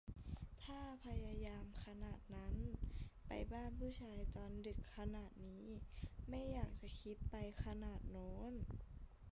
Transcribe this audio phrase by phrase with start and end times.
[0.63, 2.53] ถ้าพยายามขนาดนั้น
[3.27, 5.65] ไปบ้านผู้ชายตอนดึกขนาดนี้
[6.29, 7.35] ไม่อยากจะคิดไป
[7.65, 8.53] ขนาดโน้น